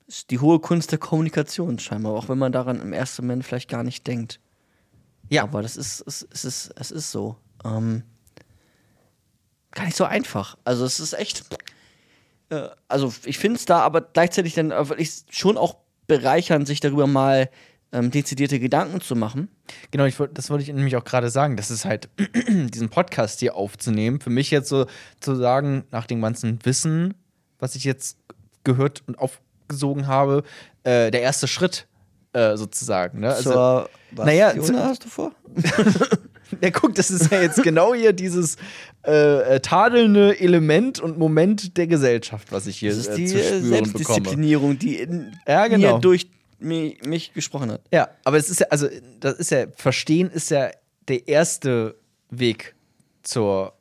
[0.06, 3.68] ist die hohe Kunst der Kommunikation scheinbar, auch wenn man daran im ersten Moment vielleicht
[3.68, 4.40] gar nicht denkt.
[5.28, 5.42] Ja.
[5.42, 7.36] Aber das ist, es, es ist, es ist so.
[7.64, 8.04] Ähm,
[9.72, 10.56] gar nicht so einfach.
[10.64, 11.44] Also es ist echt.
[12.50, 17.08] Äh, also ich finde es da aber gleichzeitig dann wirklich schon auch bereichern, sich darüber
[17.08, 17.50] mal
[17.92, 19.48] ähm, dezidierte Gedanken zu machen.
[19.90, 21.56] Genau, ich, das wollte ich nämlich auch gerade sagen.
[21.56, 22.08] Das ist halt,
[22.48, 24.86] diesen Podcast hier aufzunehmen, für mich jetzt so
[25.20, 27.14] zu sagen, nach dem ganzen Wissen,
[27.58, 28.18] was ich jetzt
[28.64, 30.42] gehört und aufgesogen habe,
[30.82, 31.86] äh, der erste Schritt
[32.32, 33.20] äh, sozusagen.
[33.20, 33.28] Ne?
[33.32, 35.32] Also, Zur, was, naja, zu- hast du vor?
[36.60, 38.56] ja, guck, das ist ja jetzt genau hier dieses
[39.06, 43.26] äh, äh, tadelnde Element und Moment der Gesellschaft, was ich hier Das ist äh, die
[43.26, 43.84] zu äh, spüren bekomme.
[43.94, 45.94] Selbstdisziplinierung, die in Ja, genau.
[45.94, 47.82] mir durch mich, mich gesprochen hat.
[47.92, 48.88] Ja, aber es ist ja, also,
[49.20, 50.70] das ist ja, Verstehen ist ja
[51.08, 51.96] der erste
[52.30, 52.74] Weg
[53.22, 53.74] zur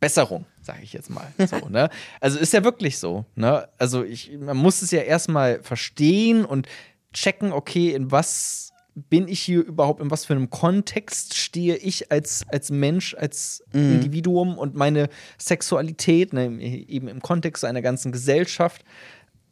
[0.00, 1.32] Besserung, sage ich jetzt mal.
[1.38, 1.90] So, ne?
[2.20, 3.26] Also ist ja wirklich so.
[3.34, 3.68] Ne?
[3.78, 6.66] Also ich, man muss es ja erstmal verstehen und
[7.12, 12.10] checken, okay, in was bin ich hier überhaupt, in was für einem Kontext stehe ich
[12.10, 15.08] als, als Mensch, als Individuum und meine
[15.38, 18.84] Sexualität, ne, eben im Kontext einer ganzen Gesellschaft.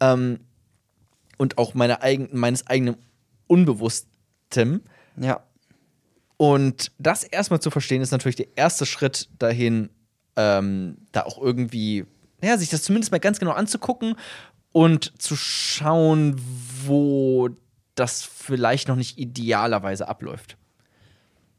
[0.01, 0.41] Ähm,
[1.39, 2.97] und auch meine eigen, meines eigenen
[3.47, 4.83] Unbewusstem.
[5.17, 5.43] Ja.
[6.37, 9.89] Und das erstmal zu verstehen, ist natürlich der erste Schritt dahin,
[10.37, 12.05] ähm, da auch irgendwie,
[12.41, 14.15] naja, sich das zumindest mal ganz genau anzugucken
[14.73, 16.41] und zu schauen,
[16.85, 17.49] wo
[17.95, 20.57] das vielleicht noch nicht idealerweise abläuft.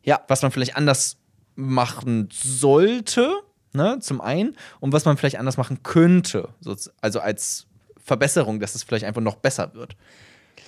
[0.03, 0.21] Ja.
[0.27, 1.17] Was man vielleicht anders
[1.55, 3.33] machen sollte,
[3.73, 7.67] ne, zum einen, und was man vielleicht anders machen könnte, so, also als
[8.09, 9.95] Verbesserung, dass es vielleicht einfach noch besser wird.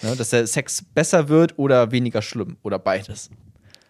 [0.04, 3.30] Ne, dass der Sex besser wird oder weniger schlimm oder beides.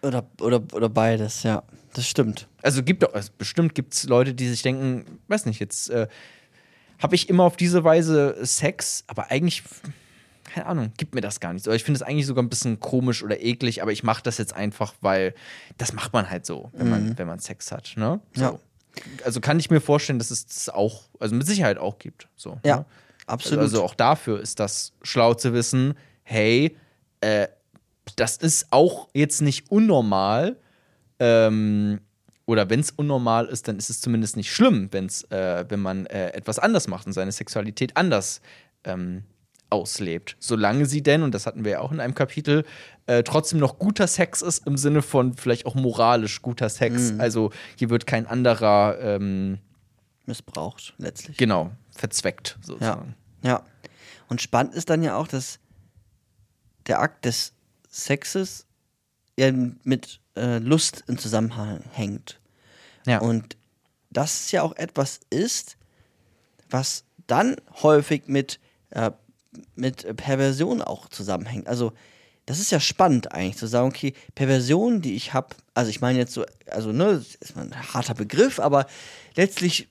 [0.02, 1.62] Oder, oder, oder beides, ja.
[1.92, 2.48] Das stimmt.
[2.62, 6.08] Also gibt doch, also bestimmt gibt es Leute, die sich denken, weiß nicht, jetzt äh,
[6.98, 9.62] habe ich immer auf diese Weise Sex, aber eigentlich,
[10.44, 11.66] keine Ahnung, gibt mir das gar nicht.
[11.66, 14.38] Oder ich finde es eigentlich sogar ein bisschen komisch oder eklig, aber ich mache das
[14.38, 15.34] jetzt einfach, weil
[15.76, 17.92] das macht man halt so, wenn man, wenn man Sex hat.
[17.96, 18.20] Ne?
[18.34, 18.42] So.
[18.42, 18.58] Ja.
[19.24, 22.28] Also kann ich mir vorstellen, dass es das auch, also mit Sicherheit auch gibt.
[22.36, 22.86] So, Ja, ne?
[23.32, 23.60] Absolut.
[23.60, 26.76] Also auch dafür ist das schlau zu wissen, hey,
[27.20, 27.48] äh,
[28.16, 30.56] das ist auch jetzt nicht unnormal.
[31.18, 32.00] Ähm,
[32.46, 36.06] oder wenn es unnormal ist, dann ist es zumindest nicht schlimm, wenn's, äh, wenn man
[36.06, 38.40] äh, etwas anders macht und seine Sexualität anders
[38.84, 39.22] ähm,
[39.70, 40.36] auslebt.
[40.40, 42.64] Solange sie denn, und das hatten wir ja auch in einem Kapitel,
[43.06, 47.14] äh, trotzdem noch guter Sex ist, im Sinne von vielleicht auch moralisch guter Sex.
[47.18, 49.58] Also hier wird kein anderer, ähm,
[50.26, 51.36] Missbraucht, letztlich.
[51.36, 53.08] genau, verzweckt sozusagen.
[53.08, 53.21] Ja.
[54.28, 55.58] Und spannend ist dann ja auch, dass
[56.86, 57.52] der Akt des
[57.90, 58.66] Sexes
[59.38, 62.40] ja mit äh, Lust im Zusammenhang hängt.
[63.06, 63.18] Ja.
[63.18, 63.56] Und
[64.10, 65.76] das ja auch etwas ist,
[66.70, 69.10] was dann häufig mit, äh,
[69.74, 71.66] mit Perversion auch zusammenhängt.
[71.66, 71.92] Also,
[72.46, 76.18] das ist ja spannend eigentlich zu sagen, okay, Perversion, die ich habe, also ich meine
[76.18, 78.86] jetzt so, also ne, das ist ein harter Begriff, aber
[79.36, 79.88] letztlich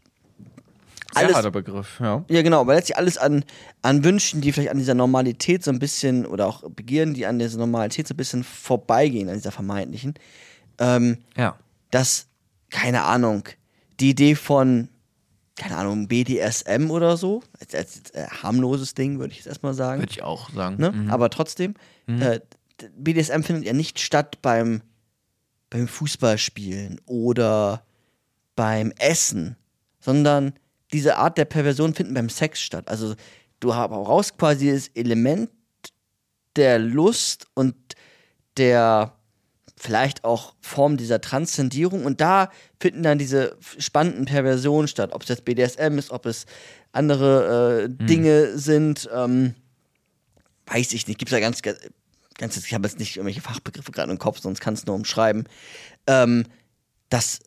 [1.14, 2.24] Sehr alles- harter Begriff, ja.
[2.30, 3.44] ja, genau, aber letztlich alles an,
[3.82, 7.38] an Wünschen, die vielleicht an dieser Normalität so ein bisschen, oder auch Begieren, die an
[7.40, 10.14] dieser Normalität so ein bisschen vorbeigehen, an dieser vermeintlichen,
[10.80, 11.58] ähm, Ja.
[11.92, 12.28] dass,
[12.70, 13.44] keine Ahnung,
[14.00, 14.88] die Idee von,
[15.58, 19.74] keine Ahnung, BDSM oder so, als, als, als äh, harmloses Ding, würde ich jetzt erstmal
[19.74, 20.02] sagen.
[20.02, 20.78] Würde ich auch sagen.
[20.80, 20.92] Ne?
[20.92, 21.10] Mhm.
[21.12, 21.76] Aber trotzdem,
[22.08, 22.40] äh,
[22.82, 24.82] d- BDSM findet ja nicht statt beim,
[25.70, 27.84] beim Fußballspielen oder
[28.56, 29.56] beim Essen,
[30.00, 30.54] sondern
[30.94, 32.88] diese Art der Perversion finden beim Sex statt.
[32.88, 33.16] Also
[33.60, 35.50] du brauchst quasi das Element
[36.56, 37.76] der Lust und
[38.58, 39.16] der
[39.78, 45.12] vielleicht auch Form dieser Transzendierung und da finden dann diese spannenden Perversionen statt.
[45.14, 46.46] Ob es jetzt BDSM ist, ob es
[46.92, 49.56] andere äh, Dinge sind, ähm,
[50.68, 51.18] weiß ich nicht.
[51.18, 51.80] Gibt es ja ganz, ganz,
[52.58, 55.46] ich habe jetzt nicht irgendwelche Fachbegriffe gerade im Kopf, sonst kann es nur umschreiben.
[56.06, 56.46] Ähm,
[57.10, 57.40] das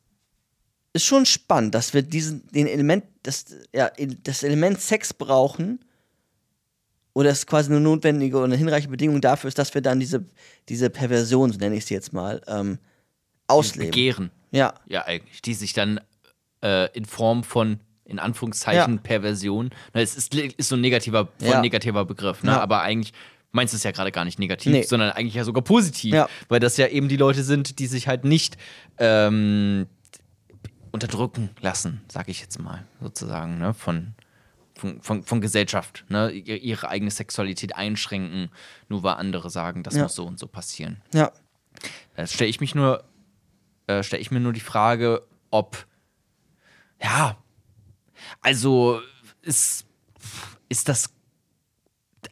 [0.94, 3.90] ist schon spannend, dass wir diesen, den Element, das, ja,
[4.22, 5.80] das Element Sex brauchen,
[7.12, 10.24] oder es quasi eine notwendige oder eine hinreichende Bedingung dafür ist, dass wir dann diese,
[10.68, 12.78] diese Perversion, so nenne ich sie jetzt mal, ähm,
[13.46, 13.90] ausleben.
[13.90, 14.30] Begehren.
[14.50, 15.40] Ja, Ja, eigentlich.
[15.42, 16.00] Die sich dann
[16.62, 19.00] äh, in Form von, in Anführungszeichen, Ja.
[19.00, 19.70] Perversion.
[19.92, 21.60] Na, es ist, ist so ein negativer, Ja.
[21.60, 22.50] negativer Begriff, ne?
[22.52, 22.60] Ja.
[22.60, 23.12] Aber eigentlich
[23.52, 24.82] meinst du es ja gerade gar nicht negativ, Nee.
[24.82, 26.16] sondern eigentlich ja sogar positiv.
[26.48, 28.56] Weil das ja eben die Leute sind, die sich halt nicht
[28.98, 29.86] ähm,
[30.94, 33.74] unterdrücken lassen, sag ich jetzt mal, sozusagen, ne?
[33.74, 34.14] Von,
[34.76, 36.30] von, von, von Gesellschaft, ne?
[36.30, 38.50] Ihre, ihre eigene Sexualität einschränken,
[38.88, 40.04] nur weil andere sagen, das Ja.
[40.04, 41.02] muss so und so passieren.
[41.12, 41.32] ja,
[42.16, 43.04] Da stelle ich mich nur,
[43.88, 45.84] äh, stelle ich mir nur die Frage, ob,
[47.02, 47.36] ja,
[48.40, 49.00] also
[49.42, 49.84] ist,
[50.68, 51.10] ist das,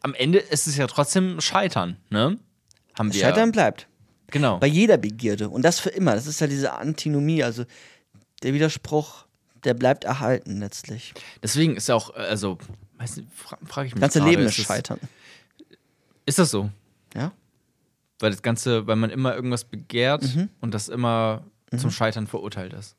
[0.01, 2.39] am Ende ist es ja trotzdem Scheitern, ne?
[2.97, 3.21] Haben wir.
[3.21, 3.87] Scheitern bleibt.
[4.27, 4.57] Genau.
[4.57, 5.49] Bei jeder Begierde.
[5.49, 6.15] Und das für immer.
[6.15, 7.65] Das ist ja diese Antinomie, also
[8.43, 9.25] der Widerspruch,
[9.63, 11.13] der bleibt erhalten letztlich.
[11.41, 12.57] Deswegen ist ja auch, äh, also,
[12.97, 14.01] weiß nicht, fra frage ich mich.
[14.01, 14.99] Das ganze Leben ist Scheitern.
[16.25, 16.69] Ist das so?
[17.15, 17.31] Ja?
[18.19, 20.49] Weil das Ganze, weil man immer irgendwas begehrt Mhm.
[20.61, 21.43] und das immer
[21.77, 22.95] zum Scheitern verurteilt ist.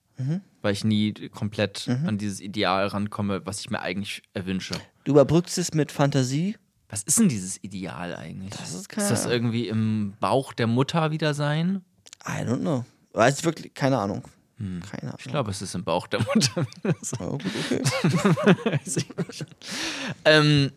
[0.63, 2.09] Weil ich nie komplett Mhm.
[2.09, 4.75] an dieses Ideal rankomme, was ich mir eigentlich erwünsche.
[5.05, 6.57] Du überbrückst es mit Fantasie.
[6.89, 8.51] Was ist denn dieses Ideal eigentlich?
[8.51, 11.83] Das ist keine ist das irgendwie im Bauch der Mutter wieder sein?
[12.27, 12.85] I don't know.
[13.13, 14.23] Weiß wirklich, keine Ahnung.
[14.59, 15.17] Keine Ahnung.
[15.19, 16.67] Ich glaube, es ist im Bauch der Mutter.
[17.19, 17.83] Oh, gut, okay.
[20.25, 20.71] Ähm,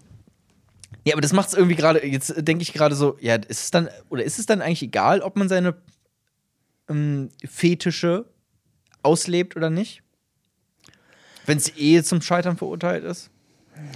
[1.06, 3.72] ja, aber das macht es irgendwie gerade, jetzt denke ich gerade so, ja, ist es
[3.72, 5.76] dann, oder ist es dann eigentlich egal, ob man seine
[6.90, 8.26] ähm, Fetische
[9.04, 10.02] auslebt oder nicht?
[11.46, 13.30] Wenn es eh zum Scheitern verurteilt ist?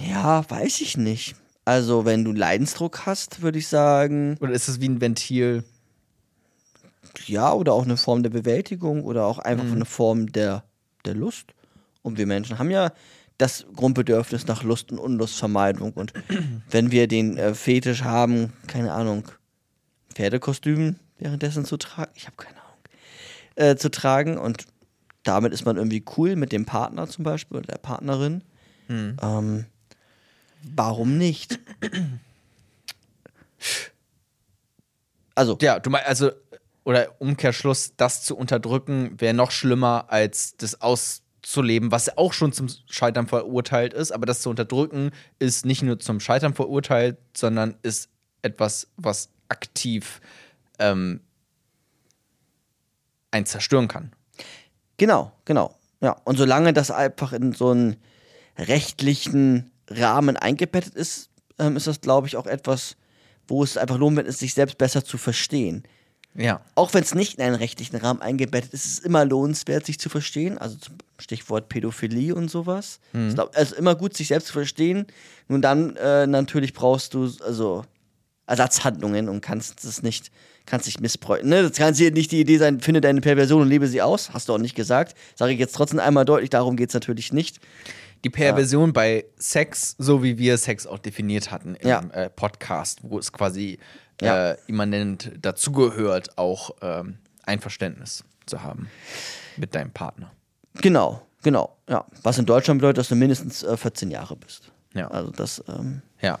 [0.00, 1.36] Ja, weiß ich nicht.
[1.64, 5.64] Also, wenn du Leidensdruck hast, würde ich sagen, Oder ist es wie ein Ventil?
[7.26, 10.64] Ja, oder auch eine Form der Bewältigung oder auch einfach eine Form der,
[11.04, 11.54] der Lust.
[12.02, 12.92] Und wir Menschen haben ja
[13.38, 15.92] das Grundbedürfnis nach Lust und Unlustvermeidung.
[15.92, 16.12] Und
[16.70, 19.28] wenn wir den äh, Fetisch haben, keine Ahnung,
[20.14, 22.78] Pferdekostüm währenddessen zu tragen, ich habe keine Ahnung,
[23.56, 24.66] äh, zu tragen und
[25.22, 28.42] damit ist man irgendwie cool mit dem Partner zum Beispiel oder der Partnerin.
[29.22, 29.66] Ähm,
[30.62, 31.58] warum nicht?
[35.34, 36.30] Also, Ja, du meinst, also,
[36.84, 42.68] oder Umkehrschluss, das zu unterdrücken, wäre noch schlimmer, als das auszuleben, was auch schon zum
[42.90, 44.12] Scheitern verurteilt ist.
[44.12, 48.08] Aber das zu unterdrücken ist nicht nur zum Scheitern verurteilt, sondern ist
[48.42, 50.20] etwas, was aktiv
[50.78, 51.20] ähm,
[53.30, 54.12] einen zerstören kann.
[54.96, 55.74] Genau, genau.
[56.00, 57.96] Ja, und solange das einfach in so einen
[58.58, 62.96] rechtlichen Rahmen eingebettet ist, ähm, ist das, glaube ich, auch etwas,
[63.46, 65.84] wo es einfach lohnt, es sich selbst besser zu verstehen.
[66.34, 66.60] Ja.
[66.74, 69.98] Auch wenn es nicht in einen rechtlichen Rahmen eingebettet ist, ist es immer lohnenswert, sich
[69.98, 70.56] zu verstehen.
[70.58, 73.00] Also zum Stichwort Pädophilie und sowas.
[73.12, 75.06] Ich glaub, also immer gut, sich selbst zu verstehen.
[75.48, 77.84] Nun dann äh, natürlich brauchst du also
[78.46, 80.30] Ersatzhandlungen und kannst es nicht,
[80.66, 81.48] kannst dich missbräuchten.
[81.48, 81.62] Ne?
[81.62, 84.30] Das kann hier nicht die Idee sein, finde deine Perversion und lebe sie aus.
[84.32, 85.16] Hast du auch nicht gesagt.
[85.36, 87.60] Sage ich jetzt trotzdem einmal deutlich, darum geht es natürlich nicht.
[88.24, 92.00] Die Perversion bei Sex, so wie wir Sex auch definiert hatten im Ja.
[92.12, 93.78] äh, Podcast, wo es quasi
[94.24, 94.50] Ja.
[94.52, 98.88] äh, immanent dazugehört, auch ähm, Einverständnis zu haben
[99.56, 100.32] mit deinem Partner.
[100.80, 101.76] Genau, genau.
[101.88, 102.06] Ja.
[102.22, 104.72] Was in Deutschland bedeutet, dass du mindestens äh, 14 Jahre bist.
[104.94, 105.08] Ja.
[105.08, 106.38] Also das, ähm, Ja.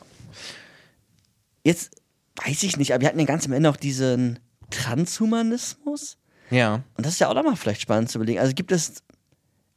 [1.64, 1.94] jetzt
[2.44, 4.38] weiß ich nicht, aber wir hatten ja ganz am Ende auch diesen
[4.70, 6.16] Transhumanismus.
[6.50, 6.82] Ja.
[6.96, 8.38] Und das ist ja auch nochmal vielleicht spannend zu überlegen.
[8.40, 9.02] Also gibt es,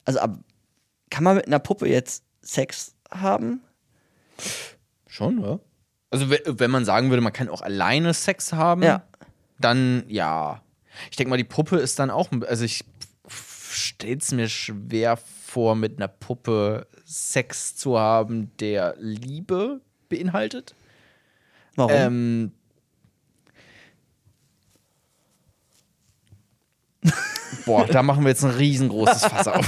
[0.06, 0.38] also ab,
[1.10, 3.62] kann man mit einer Puppe jetzt Sex haben?
[5.08, 5.60] Schon, oder?
[6.16, 9.04] Also, we- wenn man sagen würde, man kann auch alleine Sex haben, Ja.
[9.60, 10.62] dann ja.
[11.12, 12.86] Ich denke mal, die Puppe ist dann auch, also ich
[13.70, 20.74] stelle es mir schwer vor, mit einer Puppe Sex zu haben, der Liebe beinhaltet.
[21.76, 21.92] Warum?
[21.94, 22.52] Ähm,
[27.66, 29.68] Boah, da machen wir jetzt ein riesengroßes Fass auf.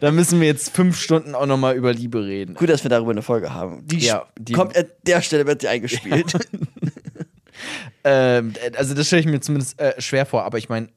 [0.00, 2.54] da müssen wir jetzt fünf Stunden auch nochmal über Liebe reden.
[2.54, 3.86] Gut, dass wir darüber eine Folge haben.
[3.86, 6.32] Die, Ja, die kommt an der Stelle wird die eingespielt.
[8.04, 10.88] Ähm, also das stelle ich mir zumindest äh, schwer vor, aber ich meine,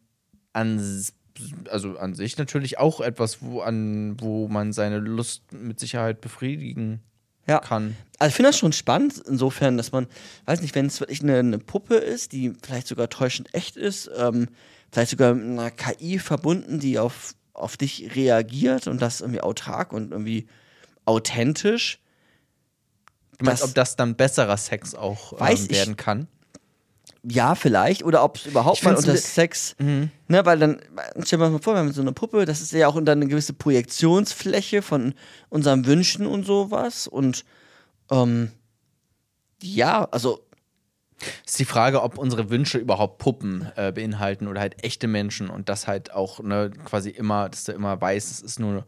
[0.54, 1.04] an,
[1.70, 7.02] also an sich natürlich auch etwas, wo, an, wo man seine Lust mit Sicherheit befriedigen
[7.48, 7.60] Ja.
[7.60, 7.98] kann.
[8.20, 10.08] Also ich finde das schon spannend, insofern, dass man,
[10.46, 14.10] weiß nicht, wenn es wirklich eine, eine Puppe ist, die vielleicht sogar täuschend echt ist,
[14.18, 14.48] ähm,
[14.94, 19.92] vielleicht sogar mit einer KI verbunden, die auf, auf dich reagiert und das irgendwie autark
[19.92, 20.48] und irgendwie
[21.06, 22.00] authentisch.
[23.40, 26.28] Du meinst, Das- ob das dann besserer Sex auch Weiß ähm, ich- werden kann?
[27.26, 28.04] Ja, vielleicht.
[28.04, 29.76] Oder ob es überhaupt Ich mal unter Sex.
[29.80, 30.12] Mhm.
[30.28, 30.82] Ne, weil dann,
[31.24, 33.28] stell dir mal vor, wir haben so eine Puppe, das ist ja auch dann eine
[33.28, 35.14] gewisse Projektionsfläche von
[35.50, 37.08] unseren Wünschen und sowas.
[37.08, 37.46] Und
[38.12, 38.52] ähm,
[39.62, 40.46] ja, also
[41.46, 45.70] Ist die Frage, ob unsere Wünsche überhaupt Puppen äh, beinhalten oder halt echte Menschen und
[45.70, 48.86] das halt auch ne, quasi immer, dass du immer weißt, es ist nur,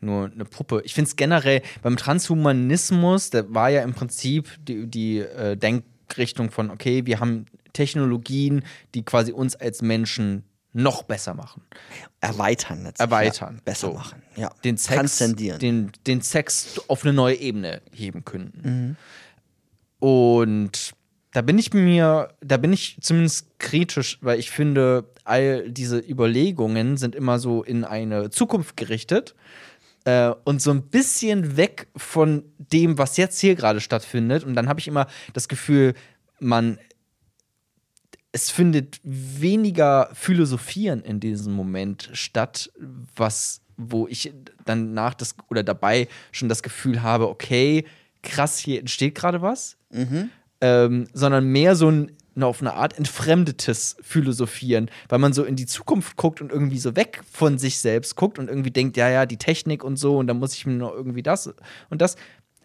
[0.00, 0.82] nur eine Puppe.
[0.84, 6.50] Ich finde es generell beim Transhumanismus, der war ja im Prinzip die, die äh, Denkrichtung
[6.50, 11.62] von, okay, wir haben Technologien, die quasi uns als Menschen noch besser machen.
[12.20, 13.00] erweitern letztlich.
[13.06, 13.94] Erweitern, Ja, besser so.
[13.94, 14.22] machen.
[14.36, 14.50] Ja.
[14.64, 15.58] Den Sex, Transzendieren.
[15.58, 18.96] den, den Sex auf eine neue Ebene heben könnten.
[20.00, 20.06] Mhm.
[20.06, 20.92] Und
[21.32, 26.96] da bin ich mir, da bin ich zumindest kritisch, weil ich finde, all diese Überlegungen
[26.96, 29.34] sind immer so in eine Zukunft gerichtet
[30.04, 34.44] äh, und so ein bisschen weg von dem, was jetzt hier gerade stattfindet.
[34.44, 35.94] Und dann habe ich immer das Gefühl,
[36.40, 36.78] man
[38.32, 42.70] es findet weniger Philosophieren in diesem Moment statt,
[43.16, 44.32] was, wo ich
[44.64, 47.86] dann nach das oder dabei schon das Gefühl habe, okay,
[48.22, 49.76] krass, hier entsteht gerade was,
[50.60, 55.66] ähm, sondern mehr so ein auf eine Art entfremdetes Philosophieren, weil man so in die
[55.66, 59.26] Zukunft guckt und irgendwie so weg von sich selbst guckt und irgendwie denkt, ja, ja,
[59.26, 61.52] die Technik und so und dann muss ich mir noch irgendwie das
[61.90, 62.14] und das.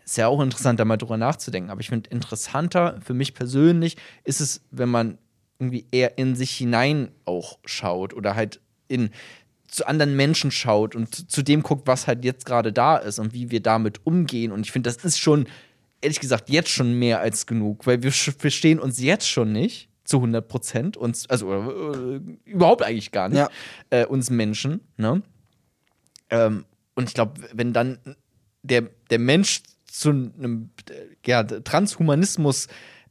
[0.06, 1.72] Ist ja auch interessant, da mal drüber nachzudenken.
[1.72, 5.18] Aber ich finde, interessanter für mich persönlich ist es, wenn man
[5.60, 9.12] irgendwie eher in sich hinein auch schaut oder halt in
[9.74, 13.34] zu anderen Menschen schaut und zu dem guckt, was halt jetzt gerade da ist und
[13.34, 14.52] wie wir damit umgehen.
[14.52, 15.48] Und ich finde, das ist schon,
[16.04, 20.18] ehrlich gesagt, jetzt schon mehr als genug, weil wir verstehen uns jetzt schon nicht zu
[20.18, 23.50] 100 Prozent, uns, also äh, überhaupt eigentlich gar nicht, Ja.
[23.90, 24.82] äh, uns Menschen.
[24.98, 25.22] Ne?
[26.30, 28.00] Ähm, und ich glaube, wenn dann
[28.64, 30.72] der, der Mensch zu einem
[31.26, 32.68] ja, Transhumanismus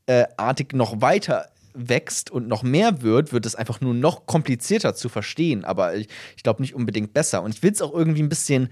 [0.07, 0.25] äh,
[0.73, 5.65] noch weiter wächst und noch mehr wird, wird es einfach nur noch komplizierter zu verstehen.
[5.65, 7.43] Aber ich, ich glaube nicht unbedingt besser.
[7.43, 8.69] Und ich will es auch irgendwie ein bisschen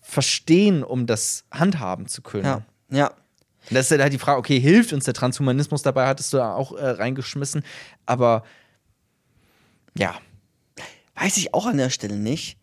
[0.00, 2.44] verstehen, um das handhaben zu können.
[2.44, 3.12] Ja, ja.
[3.68, 6.54] Und Das ist halt die Frage, okay, hilft uns der Transhumanismus dabei, hattest du da
[6.54, 7.62] auch äh, reingeschmissen.
[8.06, 8.44] Aber
[9.96, 10.18] ja,
[11.14, 12.58] Weiß ich auch an der Stelle nicht.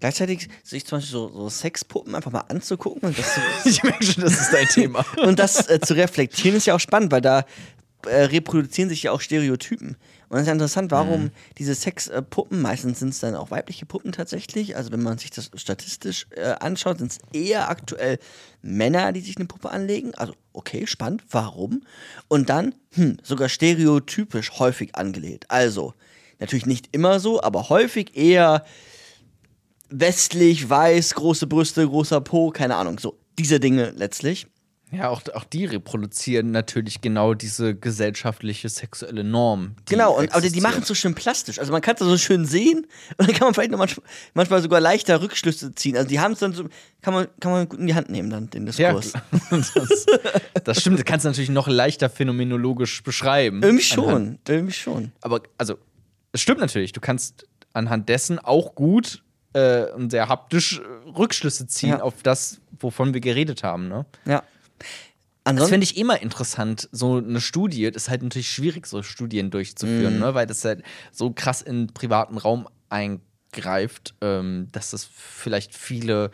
[0.00, 4.22] Gleichzeitig sich zum Beispiel so, so Sexpuppen einfach mal anzugucken und das, ich merke schon,
[4.22, 5.04] das ist dein Thema.
[5.24, 7.46] und das äh, zu reflektieren, ist ja auch spannend, weil da
[8.06, 9.96] äh, reproduzieren sich ja auch Stereotypen.
[10.28, 14.12] Und es ist ja interessant, warum diese Sexpuppen, meistens sind es dann auch weibliche Puppen
[14.12, 18.18] tatsächlich, also wenn man sich das statistisch äh, anschaut, sind es eher aktuell
[18.62, 20.14] Männer, die sich eine Puppe anlegen.
[20.14, 21.82] Also okay, spannend, warum?
[22.28, 25.50] Und dann, hm, sogar stereotypisch häufig angelegt.
[25.50, 25.94] Also,
[26.38, 28.64] natürlich nicht immer so, aber häufig eher
[29.90, 34.46] westlich, weiß, große Brüste, großer Po, keine Ahnung, so diese Dinge letztlich.
[34.92, 39.74] Ja, auch, auch die reproduzieren natürlich genau diese gesellschaftliche sexuelle Norm.
[39.86, 41.58] Genau, und, aber die machen es so schön plastisch.
[41.58, 44.62] Also man kann es so schön sehen und dann kann man vielleicht noch manchmal, manchmal
[44.62, 45.96] sogar leichter Rückschlüsse ziehen.
[45.96, 46.64] Also die haben es dann so,
[47.02, 49.12] kann man, kann man gut in die Hand nehmen, dann den Ja, Diskurs.
[49.74, 50.06] das,
[50.62, 53.62] das stimmt, das kannst du natürlich noch leichter phänomenologisch beschreiben.
[53.64, 55.12] Irgendwie Anhand- schon, irgendwie schon.
[55.22, 55.76] aber also,
[56.30, 61.66] es stimmt natürlich, du kannst anhand dessen auch gut äh, und sehr haptisch äh, Rückschlüsse
[61.66, 62.02] ziehen Ja.
[62.02, 64.04] auf das, wovon wir geredet haben, ne?
[64.24, 64.44] Ja.
[64.78, 67.90] Das Ansonsten, finde ich immer interessant, so eine Studie.
[67.90, 70.34] Das ist halt natürlich schwierig, so Studien durchzuführen, ne?
[70.34, 70.82] weil das halt
[71.12, 76.30] so krass in den privaten Raum eingreift, ähm, dass das vielleicht viele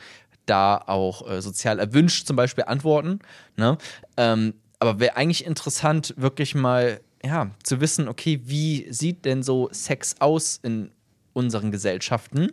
[0.47, 3.19] da auch äh, sozial erwünscht zum Beispiel antworten.
[3.57, 3.79] Ne?
[4.17, 9.69] Ähm, aber wäre eigentlich interessant, wirklich mal ja, zu wissen, okay, wie sieht denn so
[9.73, 10.91] Sex aus in
[11.33, 12.53] unseren Gesellschaften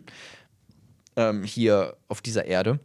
[1.16, 2.78] ähm, hier auf dieser Erde?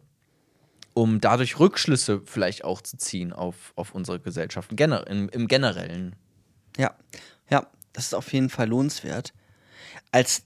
[0.94, 6.16] Um dadurch Rückschlüsse vielleicht auch zu ziehen auf, auf unsere Gesellschaften gener im, im Generellen.
[6.76, 6.94] ja,
[7.50, 9.34] ja, das ist auf jeden Fall lohnenswert.
[10.10, 10.44] Als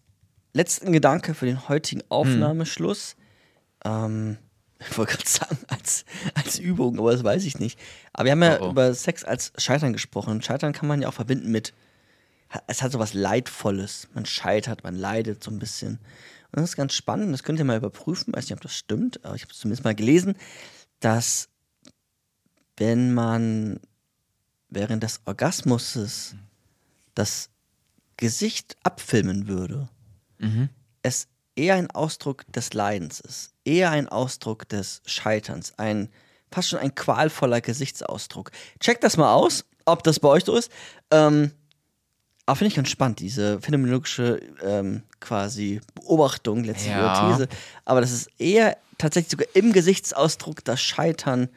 [0.52, 3.16] letzten Gedanke für den heutigen Aufnahmeschluss,
[3.84, 4.38] ähm,
[4.80, 7.78] ich wollte gerade sagen, als, als Übung, aber das weiß ich nicht.
[8.12, 8.70] Aber wir haben ja Oh, oh.
[8.70, 10.30] über Sex als Scheitern gesprochen.
[10.30, 11.74] Und Scheitern kann man ja auch verbinden mit,
[12.66, 14.08] es hat so was Leidvolles.
[14.14, 15.98] Man scheitert, man leidet so ein bisschen.
[16.52, 18.32] Und das ist ganz spannend, das könnt ihr mal überprüfen.
[18.32, 20.36] Weiß nicht, ob das stimmt, aber ich habe es zumindest mal gelesen,
[21.00, 21.48] dass
[22.76, 23.80] wenn man
[24.70, 26.34] während des Orgasmuses
[27.14, 27.50] das
[28.16, 29.88] Gesicht abfilmen würde,
[31.02, 36.08] es eher ein Ausdruck des Leidens ist, eher ein Ausdruck des Scheiterns, ein
[36.50, 38.50] fast schon ein qualvoller Gesichtsausdruck.
[38.80, 40.70] Checkt das mal aus, ob das bei euch so ist.
[41.10, 41.52] Ähm,
[42.48, 47.30] aber finde ich ganz spannend, diese phänomenologische ähm, quasi Beobachtung, letztlich Ja.
[47.30, 47.46] These.
[47.84, 51.50] Aber das ist eher tatsächlich sogar im Gesichtsausdruck das Scheitern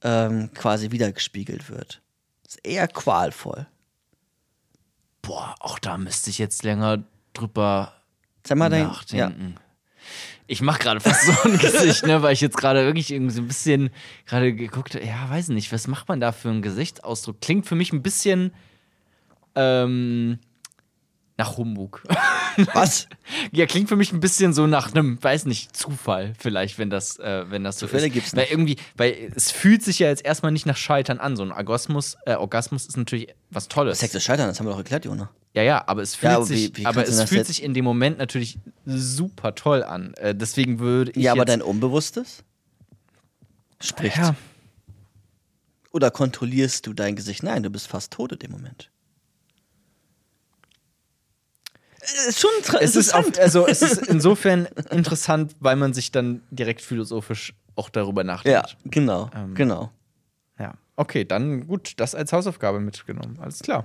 [0.00, 2.02] ähm, quasi wiedergespiegelt wird.
[2.44, 3.66] Das ist eher qualvoll.
[5.22, 7.94] Boah, auch da müsste ich jetzt länger drüber
[8.54, 8.86] mal dein, ja.
[8.86, 9.56] nachdenken.
[10.46, 13.42] Ich mache gerade fast so ein Gesicht, ne, weil ich jetzt gerade wirklich irgendwie so
[13.42, 13.90] ein bisschen
[14.24, 17.40] gerade geguckt habe, ja, weiß nicht, was macht man da für einen Gesichtsausdruck?
[17.40, 18.52] Klingt für mich ein bisschen
[19.58, 20.38] ähm,
[21.36, 22.02] nach Humbug.
[22.74, 23.06] Was?
[23.52, 27.16] Ja, klingt für mich ein bisschen so nach einem, weiß nicht, Zufall vielleicht, wenn das,
[27.20, 28.12] äh, wenn das so Zufälle ist.
[28.12, 28.50] gibt's weil nicht.
[28.52, 31.36] irgendwie, weil es fühlt sich ja jetzt erstmal nicht nach Scheitern an.
[31.36, 34.00] So ein Orgasmus, äh, Orgasmus ist natürlich was Tolles.
[34.00, 35.30] Sex ist Scheitern, das haben wir doch erklärt, Jona.
[35.54, 37.62] Ja, ja, aber es fühlt Ja, aber sich, wie- wie aber es fühlt jetzt- sich
[37.62, 40.14] in dem Moment natürlich super toll an.
[40.14, 42.42] Äh, deswegen würde ich Ja, aber dein Unbewusstes
[43.80, 44.16] spricht.
[44.16, 44.34] ja,
[45.92, 47.44] Oder kontrollierst du dein Gesicht?
[47.44, 48.90] Nein, du bist fast tot in dem Moment.
[51.80, 53.38] Es ist schon tra- es ist, auf, interessant.
[53.38, 58.76] also, es ist insofern interessant, weil man sich dann direkt philosophisch auch darüber ja, nachdenkt.
[58.84, 59.90] genau, Ähm, genau.
[60.58, 60.74] Ja.
[60.96, 63.38] Okay, dann gut, das als Hausaufgabe mitgenommen.
[63.40, 63.84] Alles klar.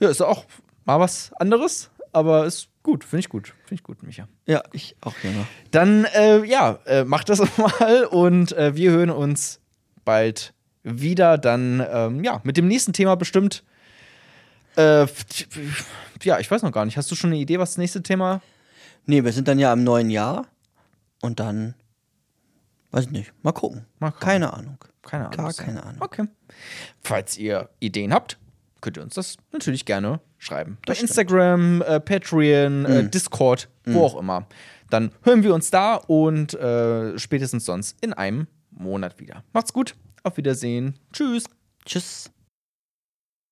[0.00, 0.46] Ja, ist auch
[0.86, 3.48] mal was anderes, aber ist gut, finde ich gut.
[3.66, 4.28] Finde ich gut, Micha.
[4.46, 5.46] Ja, ich auch, Jona.
[5.70, 9.60] Dann, äh, ja, äh, macht das mal und äh, wir hören uns
[10.06, 11.36] bald wieder.
[11.38, 13.62] Dann, ähm, ja, mit dem nächsten Thema bestimmt.
[14.76, 15.06] Äh,
[16.22, 16.96] ja, ich weiß noch gar nicht.
[16.96, 18.40] Hast du schon eine Idee, was das nächste Thema?
[19.06, 20.46] Nee, wir sind dann ja im neuen Jahr
[21.20, 21.74] und dann,
[22.90, 23.86] weiß ich nicht, mal gucken.
[23.98, 24.26] Mal gucken.
[24.26, 24.78] Keine Ahnung.
[25.02, 25.36] Keine Ahnung.
[25.36, 25.82] Gar keine.
[25.84, 26.00] Ahnung.
[26.00, 26.26] Okay.
[27.02, 28.38] Falls ihr Ideen habt,
[28.80, 30.78] könnt ihr uns das natürlich gerne schreiben.
[30.86, 34.46] Bei Instagram, äh, Patreon, äh, Discord, wo auch immer.
[34.90, 39.44] Dann hören wir uns da und äh, spätestens sonst in einem Monat wieder.
[39.52, 39.94] Macht's gut.
[40.22, 40.98] Auf Wiedersehen.
[41.12, 41.44] Tschüss.
[41.84, 42.30] Tschüss.